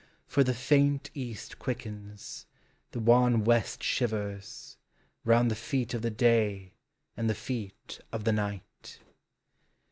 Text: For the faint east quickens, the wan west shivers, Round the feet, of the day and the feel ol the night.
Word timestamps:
For 0.25 0.43
the 0.43 0.55
faint 0.55 1.11
east 1.13 1.59
quickens, 1.59 2.47
the 2.89 2.99
wan 2.99 3.43
west 3.43 3.83
shivers, 3.83 4.79
Round 5.25 5.51
the 5.51 5.55
feet, 5.55 5.93
of 5.93 6.01
the 6.01 6.09
day 6.09 6.73
and 7.15 7.29
the 7.29 7.35
feel 7.35 7.69
ol 8.11 8.17
the 8.17 8.31
night. 8.33 8.97